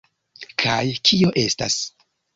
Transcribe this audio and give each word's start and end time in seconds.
Kaj... 0.63 0.89
kio 1.11 1.31
estas... 1.43 1.77